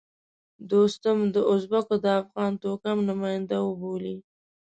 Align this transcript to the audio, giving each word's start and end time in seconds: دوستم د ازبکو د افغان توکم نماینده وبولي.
دوستم 0.71 1.17
د 1.33 1.35
ازبکو 1.53 1.95
د 2.03 2.05
افغان 2.21 2.51
توکم 2.63 2.97
نماینده 3.09 3.57
وبولي. 3.63 4.15